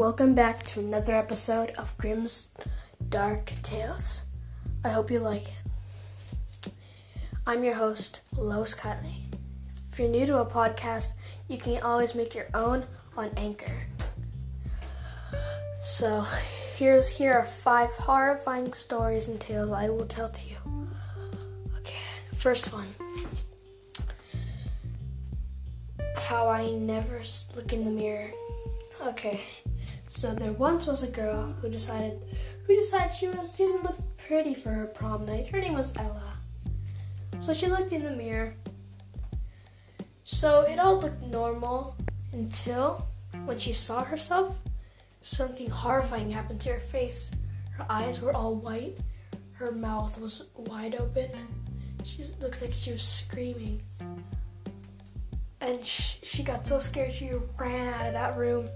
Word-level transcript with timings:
Welcome 0.00 0.34
back 0.34 0.64
to 0.68 0.80
another 0.80 1.14
episode 1.14 1.72
of 1.72 1.94
Grimm's 1.98 2.52
Dark 3.10 3.52
Tales. 3.62 4.24
I 4.82 4.88
hope 4.88 5.10
you 5.10 5.18
like 5.18 5.48
it. 6.64 6.72
I'm 7.46 7.62
your 7.64 7.74
host, 7.74 8.22
Lois 8.34 8.74
Kylie. 8.74 9.24
If 9.92 9.98
you're 9.98 10.08
new 10.08 10.24
to 10.24 10.38
a 10.38 10.46
podcast, 10.46 11.12
you 11.48 11.58
can 11.58 11.82
always 11.82 12.14
make 12.14 12.34
your 12.34 12.48
own 12.54 12.86
on 13.14 13.32
Anchor. 13.36 13.88
So, 15.82 16.24
here's 16.76 17.10
here 17.10 17.34
are 17.34 17.44
five 17.44 17.90
horrifying 17.90 18.72
stories 18.72 19.28
and 19.28 19.38
tales 19.38 19.70
I 19.70 19.90
will 19.90 20.06
tell 20.06 20.30
to 20.30 20.48
you. 20.48 20.56
Okay, 21.76 21.98
first 22.38 22.72
one. 22.72 22.88
How 26.16 26.48
I 26.48 26.70
never 26.70 27.20
look 27.54 27.74
in 27.74 27.84
the 27.84 27.90
mirror. 27.90 28.30
Okay. 29.10 29.40
So 30.06 30.34
there 30.34 30.52
once 30.52 30.86
was 30.86 31.02
a 31.02 31.10
girl 31.10 31.52
who 31.60 31.68
decided 31.68 32.24
who 32.66 32.76
decided 32.76 33.12
she 33.12 33.28
was 33.28 33.56
didn't 33.56 33.82
look 33.82 33.98
pretty 34.16 34.54
for 34.54 34.70
her 34.70 34.86
prom 34.86 35.24
night. 35.24 35.48
Her 35.48 35.60
name 35.60 35.74
was 35.74 35.96
Ella. 35.96 36.38
So 37.40 37.52
she 37.52 37.66
looked 37.66 37.92
in 37.92 38.04
the 38.04 38.12
mirror. 38.12 38.54
So 40.22 40.60
it 40.62 40.78
all 40.78 41.00
looked 41.00 41.22
normal 41.22 41.96
until 42.32 43.08
when 43.44 43.58
she 43.58 43.72
saw 43.72 44.04
herself, 44.04 44.56
something 45.22 45.70
horrifying 45.70 46.30
happened 46.30 46.60
to 46.60 46.72
her 46.74 46.78
face. 46.78 47.34
Her 47.72 47.86
eyes 47.90 48.22
were 48.22 48.32
all 48.32 48.54
white. 48.54 48.98
Her 49.54 49.72
mouth 49.72 50.20
was 50.20 50.44
wide 50.54 50.94
open. 50.94 51.30
She 52.04 52.22
looked 52.40 52.62
like 52.62 52.72
she 52.72 52.92
was 52.92 53.02
screaming. 53.02 53.82
And 55.60 55.84
she, 55.84 56.24
she 56.24 56.42
got 56.44 56.64
so 56.64 56.78
scared 56.78 57.12
she 57.12 57.32
ran 57.58 57.92
out 57.92 58.06
of 58.06 58.12
that 58.12 58.36
room. 58.36 58.68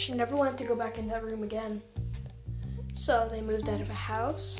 She 0.00 0.14
never 0.14 0.34
wanted 0.34 0.56
to 0.56 0.64
go 0.64 0.74
back 0.74 0.96
in 0.96 1.08
that 1.08 1.22
room 1.22 1.42
again. 1.42 1.82
So 2.94 3.28
they 3.30 3.42
moved 3.42 3.68
out 3.68 3.82
of 3.82 3.90
a 3.90 3.92
house. 3.92 4.58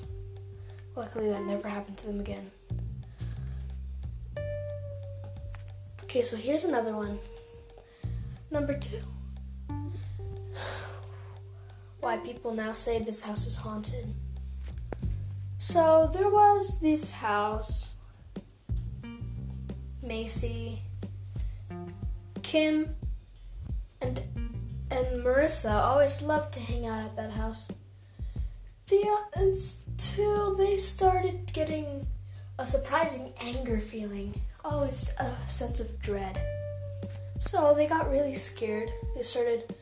Luckily, 0.94 1.30
that 1.30 1.44
never 1.44 1.66
happened 1.66 1.96
to 1.96 2.08
them 2.08 2.20
again. 2.20 2.50
Okay, 6.02 6.20
so 6.20 6.36
here's 6.36 6.64
another 6.64 6.94
one. 6.94 7.18
Number 8.50 8.74
two. 8.76 9.00
Why 12.00 12.18
people 12.18 12.52
now 12.52 12.74
say 12.74 12.98
this 12.98 13.22
house 13.22 13.46
is 13.46 13.56
haunted. 13.56 14.12
So 15.56 16.10
there 16.12 16.28
was 16.28 16.80
this 16.80 17.12
house. 17.12 17.94
Macy, 20.02 20.82
Kim, 22.42 22.94
and 24.02 24.49
and 24.90 25.24
Marissa 25.24 25.72
always 25.72 26.20
loved 26.20 26.52
to 26.54 26.60
hang 26.60 26.86
out 26.86 27.04
at 27.04 27.16
that 27.16 27.32
house. 27.32 27.68
The, 28.88 29.06
uh, 29.08 29.40
until 29.40 30.56
they 30.56 30.76
started 30.76 31.52
getting 31.52 32.06
a 32.58 32.66
surprising 32.66 33.32
anger 33.40 33.80
feeling, 33.80 34.34
always 34.64 35.14
a 35.18 35.48
sense 35.48 35.78
of 35.78 36.00
dread. 36.00 36.40
So 37.38 37.72
they 37.74 37.86
got 37.86 38.10
really 38.10 38.34
scared. 38.34 38.90
They 39.14 39.22
started, 39.22 39.74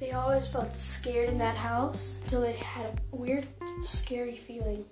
they 0.00 0.12
always 0.12 0.48
felt 0.48 0.74
scared 0.74 1.28
in 1.28 1.38
that 1.38 1.56
house 1.56 2.20
until 2.22 2.40
they 2.40 2.54
had 2.54 3.00
a 3.12 3.16
weird, 3.16 3.46
scary 3.82 4.34
feeling 4.34 4.84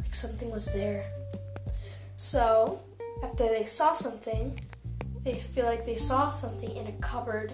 like 0.00 0.14
something 0.14 0.50
was 0.50 0.72
there. 0.72 1.06
So 2.16 2.80
after 3.22 3.48
they 3.48 3.64
saw 3.64 3.92
something, 3.92 4.58
they 5.24 5.40
feel 5.40 5.66
like 5.66 5.84
they 5.84 5.96
saw 5.96 6.30
something 6.30 6.74
in 6.76 6.86
a 6.86 6.92
cupboard 6.92 7.52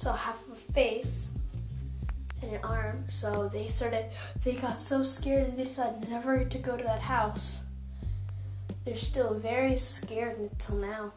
saw 0.00 0.14
half 0.14 0.42
of 0.46 0.54
a 0.54 0.56
face 0.56 1.32
and 2.40 2.52
an 2.52 2.60
arm. 2.64 3.04
So 3.08 3.48
they 3.48 3.68
started, 3.68 4.06
they 4.42 4.54
got 4.54 4.80
so 4.80 5.02
scared 5.02 5.48
and 5.48 5.58
they 5.58 5.64
decided 5.64 6.08
never 6.08 6.44
to 6.44 6.58
go 6.58 6.76
to 6.76 6.84
that 6.84 7.02
house. 7.02 7.64
They're 8.84 8.96
still 8.96 9.34
very 9.34 9.76
scared 9.76 10.38
until 10.38 10.76
now. 10.76 11.12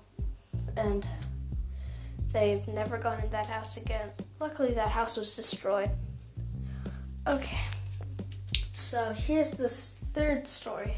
And 0.75 1.07
they've 2.33 2.67
never 2.67 2.97
gone 2.97 3.21
in 3.21 3.29
that 3.29 3.47
house 3.47 3.77
again. 3.77 4.09
Luckily, 4.39 4.73
that 4.73 4.89
house 4.89 5.15
was 5.15 5.33
destroyed. 5.33 5.91
Okay, 7.25 7.61
so 8.73 9.13
here's 9.13 9.51
this 9.51 10.01
third 10.11 10.45
story. 10.45 10.95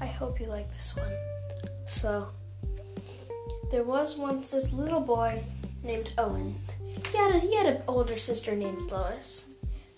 I 0.00 0.06
hope 0.06 0.38
you 0.38 0.46
like 0.46 0.72
this 0.72 0.96
one. 0.96 1.12
So, 1.86 2.28
there 3.72 3.82
was 3.82 4.16
once 4.16 4.52
this 4.52 4.72
little 4.72 5.00
boy 5.00 5.42
named 5.82 6.12
Owen. 6.16 6.54
He 7.14 7.20
had 7.20 7.36
a, 7.36 7.38
he 7.38 7.54
had 7.54 7.66
an 7.66 7.82
older 7.86 8.18
sister 8.18 8.56
named 8.56 8.90
Lois. 8.90 9.48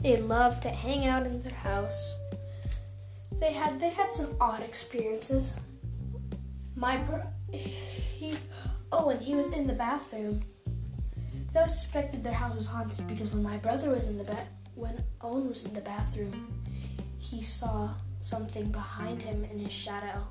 They 0.01 0.17
loved 0.17 0.63
to 0.65 0.69
hang 0.69 1.07
out 1.07 1.27
in 1.27 1.41
their 1.41 1.55
house. 1.55 2.15
They 3.41 3.55
had 3.55 3.81
they 3.81 3.89
had 3.89 4.13
some 4.13 4.37
odd 4.39 4.63
experiences. 4.63 5.57
My 6.75 6.99
bro, 6.99 7.23
he 7.51 8.35
oh, 8.93 9.07
Owen 9.07 9.21
he 9.21 9.35
was 9.35 9.51
in 9.55 9.67
the 9.67 9.73
bathroom. 9.73 10.43
They 11.55 11.67
suspected 11.67 12.23
their 12.23 12.35
house 12.35 12.55
was 12.55 12.67
haunted 12.67 13.09
because 13.09 13.33
when 13.33 13.43
my 13.43 13.57
brother 13.57 13.89
was 13.89 14.09
in 14.09 14.19
the 14.19 14.25
bed, 14.25 14.49
when 14.75 15.03
Owen 15.23 15.49
was 15.49 15.65
in 15.65 15.73
the 15.73 15.81
bathroom, 15.81 16.63
he 17.19 17.41
saw 17.41 17.95
something 18.21 18.71
behind 18.71 19.23
him 19.23 19.43
in 19.43 19.59
his 19.59 19.73
shadow. 19.73 20.27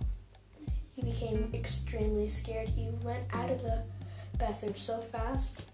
He 0.93 1.01
became 1.01 1.49
extremely 1.51 2.27
scared. 2.27 2.69
He 2.69 2.91
went 3.01 3.25
out 3.33 3.49
of 3.49 3.63
the 3.63 3.85
bathroom 4.37 4.75
so 4.75 4.99
fast 4.99 5.65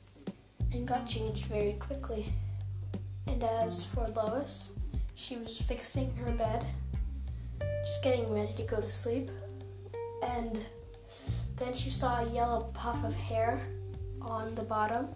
and 0.71 0.87
got 0.87 1.07
changed 1.07 1.45
very 1.45 1.73
quickly. 1.73 2.25
And 3.27 3.43
as 3.43 3.85
for 3.85 4.07
Lois, 4.07 4.73
she 5.15 5.37
was 5.37 5.59
fixing 5.59 6.15
her 6.15 6.31
bed, 6.31 6.65
just 7.85 8.03
getting 8.03 8.31
ready 8.33 8.53
to 8.53 8.63
go 8.63 8.81
to 8.81 8.89
sleep, 8.89 9.29
and 10.23 10.59
then 11.57 11.73
she 11.73 11.89
saw 11.89 12.21
a 12.21 12.29
yellow 12.33 12.71
puff 12.73 13.03
of 13.03 13.15
hair 13.15 13.61
on 14.21 14.55
the 14.55 14.63
bottom. 14.63 15.07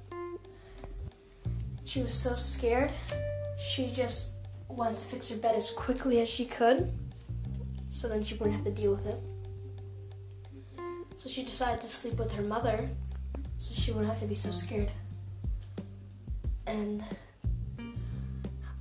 She 1.83 2.01
was 2.01 2.13
so 2.13 2.35
scared, 2.35 2.91
she 3.59 3.91
just 3.91 4.35
wanted 4.67 4.97
to 4.97 5.05
fix 5.05 5.29
her 5.29 5.37
bed 5.37 5.55
as 5.55 5.71
quickly 5.71 6.19
as 6.19 6.27
she 6.27 6.45
could 6.45 6.91
so 7.89 8.09
then 8.09 8.23
she 8.23 8.35
wouldn't 8.35 8.55
have 8.55 8.65
to 8.65 8.71
deal 8.71 8.93
with 8.93 9.05
it. 9.07 9.19
So 11.15 11.29
she 11.29 11.43
decided 11.43 11.79
to 11.81 11.87
sleep 11.87 12.19
with 12.19 12.33
her 12.35 12.43
mother 12.43 12.89
so 13.57 13.73
she 13.73 13.91
wouldn't 13.91 14.11
have 14.11 14.19
to 14.21 14.27
be 14.27 14.35
so 14.35 14.51
scared. 14.51 14.91
And 16.67 17.03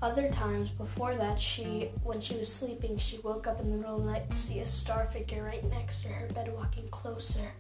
other 0.03 0.29
times 0.29 0.71
before 0.71 1.15
that, 1.15 1.41
she, 1.41 1.91
when 2.03 2.21
she 2.21 2.37
was 2.37 2.53
sleeping, 2.53 2.99
she 2.99 3.19
woke 3.19 3.47
up 3.47 3.61
in 3.61 3.71
the 3.71 3.77
middle 3.77 3.97
of 3.97 4.05
the 4.05 4.11
night 4.13 4.31
to 4.31 4.37
see 4.37 4.61
a 4.61 4.67
star 4.67 5.05
figure 5.05 5.43
right 5.43 5.65
next 5.71 6.03
to 6.03 6.09
her 6.09 6.27
bed 6.29 6.53
walking 6.55 6.89
closer, 6.89 7.53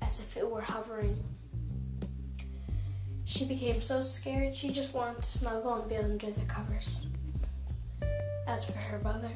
as 0.00 0.20
if 0.20 0.36
it 0.36 0.50
were 0.50 0.62
hovering. 0.62 1.22
She 3.24 3.44
became 3.44 3.80
so 3.80 4.02
scared 4.02 4.56
she 4.56 4.70
just 4.70 4.94
wanted 4.94 5.22
to 5.22 5.28
snuggle 5.28 5.74
and 5.74 5.88
be 5.88 5.96
under 5.96 6.30
the 6.30 6.46
covers. 6.46 7.06
As 8.46 8.64
for 8.64 8.78
her 8.78 8.98
brother, 8.98 9.32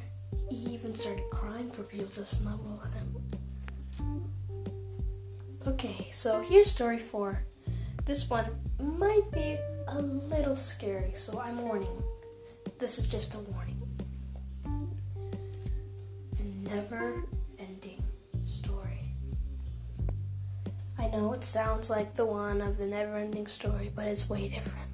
he 0.49 0.57
even 0.73 0.95
started 0.95 1.25
crying 1.31 1.71
for 1.71 1.83
people 1.83 2.07
to 2.07 2.25
snuggle 2.25 2.81
with 2.83 2.95
him. 2.95 3.17
Okay, 5.67 6.09
so 6.11 6.41
here's 6.41 6.71
story 6.71 6.99
four. 6.99 7.43
This 8.07 8.31
one 8.31 8.47
might 8.79 9.31
be 9.33 9.59
a 9.91 10.01
little 10.01 10.57
scary, 10.57 11.13
so 11.15 11.41
I'm 11.41 11.61
warning. 11.63 12.03
This 12.79 12.99
is 12.99 13.09
just 13.09 13.35
a 13.35 13.39
warning. 13.39 13.81
The 16.37 16.71
never 16.71 17.25
ending 17.59 18.03
story. 18.45 19.15
I 20.99 21.09
know 21.09 21.33
it 21.33 21.45
sounds 21.45 21.91
like 21.91 22.15
the 22.15 22.25
one 22.25 22.61
of 22.61 22.79
the 22.79 22.87
never 22.87 23.17
ending 23.17 23.47
story, 23.47 23.91
but 23.95 24.07
it's 24.07 24.29
way 24.29 24.49
different. 24.49 24.89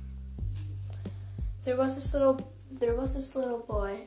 There 1.64 1.76
was 1.76 1.96
this 1.96 2.14
little 2.14 2.52
there 2.70 2.94
was 2.94 3.14
this 3.14 3.34
little 3.34 3.60
boy 3.60 4.00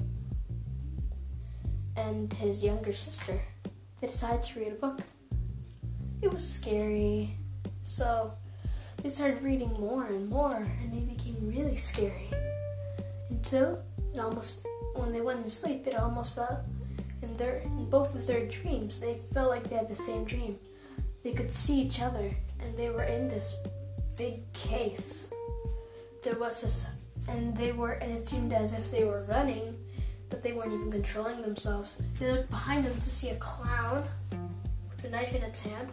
and 1.95 2.31
his 2.33 2.63
younger 2.63 2.93
sister. 2.93 3.41
They 3.99 4.07
decided 4.07 4.43
to 4.43 4.59
read 4.59 4.71
a 4.73 4.75
book. 4.75 5.01
It 6.21 6.31
was 6.33 6.47
scary, 6.47 7.37
so 7.83 8.33
they 9.01 9.09
started 9.09 9.41
reading 9.41 9.73
more 9.79 10.05
and 10.07 10.29
more, 10.29 10.67
and 10.81 10.93
they 10.93 11.13
became 11.13 11.35
really 11.47 11.77
scary. 11.77 12.27
Until 13.29 13.83
it 14.13 14.19
almost, 14.19 14.65
when 14.95 15.13
they 15.13 15.21
went 15.21 15.43
to 15.43 15.49
sleep, 15.49 15.87
it 15.87 15.95
almost 15.95 16.35
felt 16.35 16.59
in 17.21 17.35
their, 17.37 17.59
in 17.59 17.89
both 17.89 18.15
of 18.15 18.27
their 18.27 18.45
dreams, 18.47 18.99
they 18.99 19.19
felt 19.33 19.49
like 19.49 19.63
they 19.69 19.75
had 19.75 19.87
the 19.87 19.95
same 19.95 20.25
dream. 20.25 20.57
They 21.23 21.33
could 21.33 21.51
see 21.51 21.81
each 21.81 22.01
other, 22.01 22.35
and 22.59 22.77
they 22.77 22.89
were 22.89 23.03
in 23.03 23.27
this 23.27 23.57
big 24.17 24.51
case. 24.53 25.29
There 26.23 26.37
was 26.37 26.61
this, 26.61 26.89
and 27.27 27.55
they 27.55 27.71
were, 27.71 27.93
and 27.93 28.11
it 28.11 28.27
seemed 28.27 28.51
as 28.53 28.73
if 28.73 28.91
they 28.91 29.05
were 29.05 29.23
running, 29.23 29.77
but 30.29 30.43
they 30.43 30.51
weren't 30.51 30.73
even 30.73 30.91
controlling 30.91 31.41
themselves. 31.41 32.01
They 32.19 32.31
looked 32.31 32.49
behind 32.49 32.85
them 32.85 32.95
to 32.95 33.09
see 33.09 33.29
a 33.29 33.35
clown 33.35 34.03
with 34.89 35.05
a 35.05 35.09
knife 35.09 35.33
in 35.33 35.43
its 35.43 35.61
hand, 35.61 35.89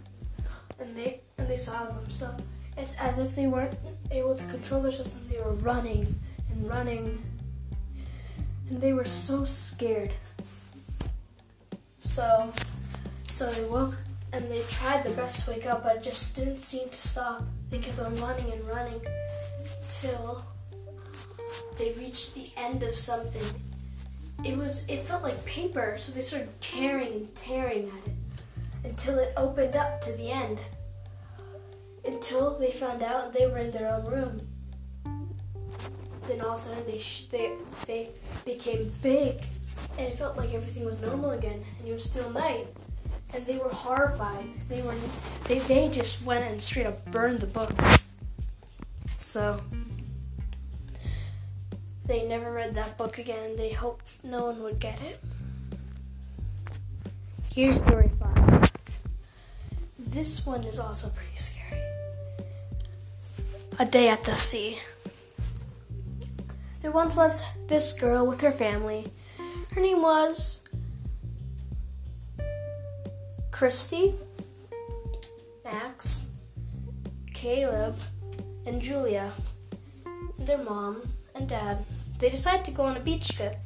and 0.81 0.97
they 0.97 1.21
and 1.39 1.49
they 1.49 1.57
saw 1.57 1.85
themselves 1.85 2.43
it's 2.77 2.95
as 2.97 3.19
if 3.19 3.35
they 3.35 3.47
weren't 3.47 3.77
able 4.11 4.35
to 4.35 4.45
control 4.47 4.83
themselves 4.83 5.21
and 5.21 5.31
they 5.31 5.41
were 5.41 5.55
running 5.55 6.19
and 6.51 6.69
running. 6.69 7.23
And 8.69 8.81
they 8.81 8.93
were 8.93 9.05
so 9.05 9.45
scared. 9.45 10.13
So, 12.01 12.53
so 13.27 13.51
they 13.51 13.65
woke 13.65 13.97
and 14.33 14.51
they 14.51 14.63
tried 14.69 15.05
their 15.05 15.15
best 15.15 15.45
to 15.45 15.53
wake 15.53 15.67
up, 15.67 15.83
but 15.83 15.97
it 15.97 16.03
just 16.03 16.37
didn't 16.37 16.59
seem 16.59 16.89
to 16.89 16.95
stop. 16.95 17.45
They 17.71 17.79
kept 17.79 17.99
on 17.99 18.15
running 18.17 18.53
and 18.53 18.67
running 18.67 19.01
till 19.89 20.45
they 21.79 21.93
reached 21.93 22.35
the 22.35 22.51
end 22.57 22.83
of 22.83 22.97
something. 22.97 23.61
It 24.45 24.57
was 24.57 24.87
it 24.89 25.01
felt 25.05 25.23
like 25.23 25.45
paper, 25.45 25.97
so 25.99 26.13
they 26.13 26.21
started 26.21 26.61
tearing 26.61 27.13
and 27.13 27.35
tearing 27.35 27.89
at 27.89 28.09
it 28.09 28.17
until 28.85 29.19
it 29.19 29.33
opened 29.37 29.77
up 29.77 30.01
to 30.03 30.13
the 30.13 30.31
end. 30.31 30.59
Until 32.07 32.59
they 32.59 32.71
found 32.71 33.03
out 33.03 33.33
they 33.33 33.47
were 33.47 33.59
in 33.59 33.71
their 33.71 33.93
own 33.93 34.05
room. 34.07 34.49
Then 36.27 36.41
all 36.41 36.55
of 36.55 36.57
a 36.57 36.59
sudden 36.59 36.87
they 36.87 36.99
sh- 36.99 37.27
they 37.31 37.53
they 37.87 38.11
became 38.45 38.93
big, 39.03 39.45
and 39.99 40.09
it 40.09 40.19
felt 40.19 40.37
like 40.37 40.53
everything 40.55 40.85
was 40.85 41.01
normal 41.01 41.31
again, 41.31 41.65
and 41.79 41.89
it 41.89 41.93
was 41.93 42.05
still 42.05 42.31
night 42.31 42.67
and 43.35 43.47
they 43.47 43.59
were 43.59 43.69
horrified. 43.69 44.47
They 44.69 44.83
were 44.83 44.95
they 45.45 45.59
they 45.61 45.89
just 45.89 46.23
went 46.23 46.45
and 46.45 46.61
straight 46.61 46.87
up 46.87 47.05
burned 47.11 47.41
the 47.41 47.47
book. 47.47 47.73
So 49.19 49.63
they 52.07 52.27
never 52.27 52.53
read 52.53 52.75
that 52.75 52.97
book 52.97 53.19
again. 53.19 53.57
They 53.57 53.73
hoped 53.73 54.25
no 54.25 54.47
one 54.47 54.63
would 54.63 54.79
get 54.79 55.03
it. 55.03 55.23
Here's 57.55 57.77
story 57.77 58.11
five. 58.19 58.73
This 59.99 60.47
one 60.47 60.65
is 60.65 60.79
also 60.79 61.09
pretty 61.09 61.35
scary. 61.35 61.83
A 63.79 63.85
day 63.85 64.09
at 64.09 64.25
the 64.25 64.37
sea. 64.37 64.79
There 66.81 66.91
once 66.91 67.15
was 67.15 67.45
this 67.69 67.93
girl 67.93 68.27
with 68.27 68.41
her 68.41 68.51
family. 68.51 69.13
Her 69.75 69.83
name 69.83 70.01
was 70.01 70.65
Christy, 73.51 74.15
Max, 75.63 76.31
Caleb, 77.35 77.99
and 78.65 78.81
Julia, 78.81 79.33
their 80.39 80.59
mom 80.59 81.03
and 81.35 81.47
dad, 81.47 81.85
they 82.19 82.31
decided 82.31 82.65
to 82.65 82.71
go 82.71 82.85
on 82.85 82.97
a 82.97 83.01
beach 83.01 83.37
trip. 83.37 83.57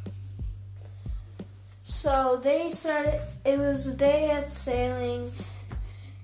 So 1.85 2.41
they 2.43 2.71
started, 2.71 3.21
it 3.45 3.59
was 3.61 3.87
a 3.87 3.97
day 3.97 4.31
at 4.31 4.49
sailing 4.49 5.31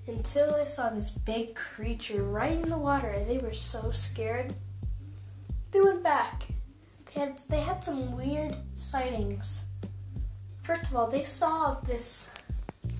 until 0.07 0.53
they 0.53 0.65
saw 0.65 0.89
this 0.89 1.09
big 1.09 1.55
creature 1.55 2.23
right 2.23 2.53
in 2.53 2.69
the 2.69 2.77
water 2.77 3.23
they 3.27 3.37
were 3.37 3.53
so 3.53 3.91
scared. 3.91 4.53
They 5.71 5.81
went 5.81 6.03
back. 6.03 6.47
They 7.13 7.21
had, 7.21 7.39
they 7.49 7.59
had 7.59 7.83
some 7.83 8.15
weird 8.15 8.55
sightings. 8.75 9.67
First 10.61 10.83
of 10.83 10.95
all, 10.95 11.07
they 11.07 11.23
saw 11.23 11.75
this 11.81 12.33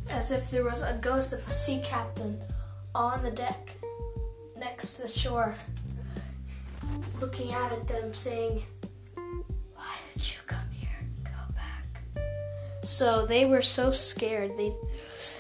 as 0.10 0.32
if 0.32 0.52
there 0.52 0.64
was 0.64 0.82
a 0.82 0.98
ghost 1.02 1.34
of 1.34 1.46
a 1.48 1.52
sea 1.52 1.82
captain 1.84 2.40
on 2.94 3.24
the 3.24 3.32
deck 3.32 3.78
next 4.58 4.94
to 4.96 5.04
the 5.04 5.08
shore, 5.08 5.56
looking 7.22 7.54
out 7.54 7.72
at 7.72 7.88
them, 7.88 8.14
saying, 8.14 8.64
Why 9.76 9.96
did 10.14 10.30
you 10.30 10.40
come 10.46 10.70
here? 10.72 10.90
Go 11.24 11.54
back. 11.54 12.24
So 12.84 13.26
they 13.26 13.46
were 13.46 13.62
so 13.62 13.92
scared. 13.92 14.58
They 14.58 14.74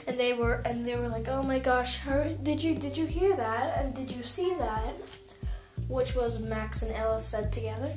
and 0.08 0.20
they 0.20 0.34
were 0.34 0.62
and 0.66 0.86
they 0.86 0.96
were 0.96 1.10
like, 1.10 1.28
Oh 1.28 1.44
my 1.44 1.60
gosh, 1.60 2.00
her, 2.00 2.34
did 2.42 2.64
you 2.64 2.74
did 2.76 2.98
you 2.98 3.06
hear 3.06 3.36
that? 3.36 3.78
And 3.78 3.94
did 3.94 4.12
you 4.12 4.24
see 4.24 4.56
that? 4.58 4.96
Which 5.88 6.16
was 6.16 6.42
Max 6.42 6.82
and 6.82 6.96
Ella 6.96 7.20
said 7.20 7.52
together. 7.52 7.94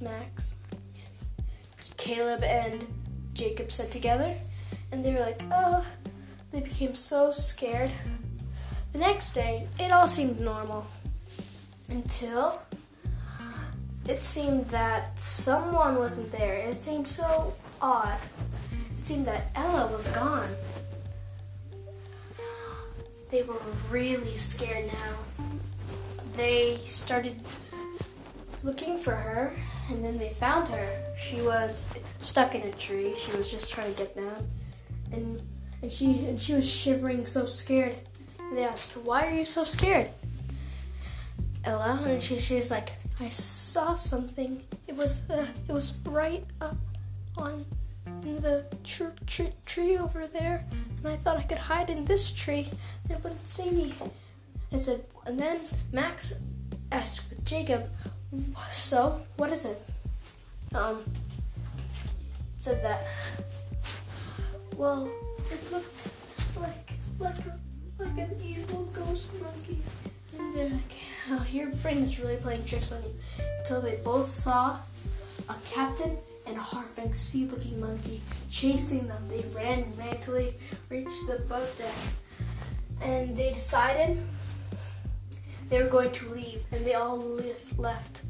Max. 0.00 0.54
Caleb 1.96 2.42
and 2.42 2.86
Jacob 3.32 3.70
said 3.70 3.90
together 3.90 4.34
and 4.92 5.04
they 5.04 5.12
were 5.12 5.20
like, 5.20 5.42
oh, 5.52 5.84
they 6.52 6.60
became 6.60 6.94
so 6.94 7.30
scared. 7.30 7.90
The 8.92 8.98
next 8.98 9.32
day, 9.32 9.68
it 9.78 9.92
all 9.92 10.08
seemed 10.08 10.40
normal 10.40 10.86
until 11.88 12.60
it 14.08 14.22
seemed 14.22 14.66
that 14.66 15.20
someone 15.20 15.96
wasn't 15.96 16.32
there. 16.32 16.56
It 16.56 16.76
seemed 16.76 17.08
so 17.08 17.54
odd. 17.82 18.18
It 18.98 19.04
seemed 19.04 19.26
that 19.26 19.50
Ella 19.54 19.92
was 19.92 20.06
gone. 20.08 20.48
They 23.30 23.42
were 23.42 23.60
really 23.90 24.36
scared 24.36 24.86
now. 24.86 25.44
They 26.36 26.76
started 26.78 27.36
looking 28.62 28.96
for 28.98 29.14
her, 29.14 29.52
and 29.90 30.04
then 30.04 30.18
they 30.18 30.30
found 30.30 30.68
her. 30.68 30.88
She 31.18 31.40
was 31.42 31.86
stuck 32.18 32.54
in 32.54 32.62
a 32.62 32.72
tree. 32.72 33.14
She 33.14 33.36
was 33.36 33.50
just 33.50 33.72
trying 33.72 33.92
to 33.92 33.98
get 33.98 34.16
down 34.16 34.46
and 35.12 35.40
and 35.82 35.92
she 35.92 36.26
and 36.26 36.40
she 36.40 36.54
was 36.54 36.68
shivering, 36.70 37.26
so 37.26 37.46
scared. 37.46 37.94
And 38.38 38.56
they 38.56 38.64
asked 38.64 38.96
"Why 38.96 39.26
are 39.26 39.34
you 39.34 39.44
so 39.44 39.64
scared?" 39.64 40.08
Ella, 41.64 42.00
and 42.06 42.22
she 42.22 42.38
she's 42.38 42.70
like, 42.70 42.92
"I 43.20 43.28
saw 43.28 43.94
something. 43.94 44.62
It 44.86 44.96
was 44.96 45.28
uh, 45.30 45.46
it 45.68 45.72
was 45.72 45.98
right 46.06 46.44
up 46.60 46.76
on 47.36 47.64
the 48.22 48.64
tr- 48.84 49.16
tr- 49.26 49.56
tree 49.66 49.98
over 49.98 50.26
there, 50.26 50.64
and 50.98 51.08
I 51.08 51.16
thought 51.16 51.38
I 51.38 51.42
could 51.42 51.58
hide 51.58 51.90
in 51.90 52.04
this 52.04 52.32
tree, 52.32 52.68
and 53.04 53.18
it 53.18 53.22
wouldn't 53.22 53.46
see 53.46 53.70
me." 53.70 53.94
I 54.72 54.78
said, 54.78 55.04
and 55.24 55.38
then 55.38 55.60
Max 55.92 56.34
asked 56.90 57.30
with 57.30 57.44
Jacob, 57.44 57.88
"So 58.70 59.20
what 59.36 59.50
is 59.50 59.64
it?" 59.64 59.82
Um, 60.74 61.02
said 62.58 62.82
that 62.82 63.06
well, 64.76 65.08
it 65.50 65.72
looked 65.72 66.08
like 66.60 66.92
like 67.18 67.38
a, 67.46 68.02
like 68.02 68.18
an 68.18 68.36
evil 68.44 68.84
ghost 68.92 69.28
monkey. 69.40 69.80
And 70.38 70.54
they're 70.54 70.68
like, 70.68 70.96
oh, 71.30 71.46
your 71.50 71.70
brain 71.76 71.98
is 71.98 72.20
really 72.20 72.36
playing 72.36 72.64
tricks 72.64 72.92
on 72.92 73.02
you. 73.02 73.14
Until 73.58 73.80
they 73.80 73.96
both 74.04 74.26
saw 74.26 74.78
a 75.48 75.54
captain 75.64 76.18
and 76.46 76.56
a 76.56 76.60
horrifying 76.60 77.12
sea-looking 77.12 77.80
monkey 77.80 78.20
chasing 78.50 79.08
them. 79.08 79.28
They 79.28 79.44
ran 79.54 79.80
and 79.80 79.98
ran 79.98 80.16
until 80.16 80.34
they 80.34 80.54
reached 80.88 81.26
the 81.26 81.38
boat 81.48 81.76
deck. 81.78 81.94
And 83.00 83.36
they 83.36 83.52
decided 83.52 84.18
they 85.68 85.82
were 85.82 85.88
going 85.88 86.12
to 86.12 86.28
leave. 86.32 86.64
And 86.72 86.84
they 86.84 86.94
all 86.94 87.40
left. 87.76 88.22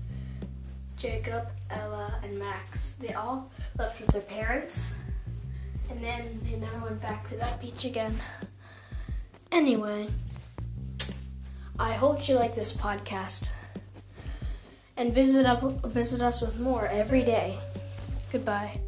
Jacob, 0.96 1.48
Ella, 1.70 2.18
and 2.22 2.38
Max. 2.38 2.94
They 2.94 3.12
all 3.12 3.50
left 3.78 4.00
with 4.00 4.10
their 4.10 4.22
parents 4.22 4.94
and 5.90 6.02
then 6.02 6.40
they 6.44 6.56
never 6.56 6.78
went 6.78 7.00
back 7.00 7.24
to 7.28 7.36
that 7.36 7.60
beach 7.60 7.84
again. 7.84 8.16
Anyway, 9.52 10.08
I 11.78 11.92
hope 11.92 12.28
you 12.28 12.34
like 12.34 12.54
this 12.54 12.76
podcast. 12.76 13.50
And 14.96 15.12
visit 15.12 15.44
up 15.44 15.62
visit 15.86 16.20
us 16.22 16.40
with 16.40 16.58
more 16.58 16.86
every 16.86 17.22
day. 17.22 17.58
Goodbye. 18.36 18.85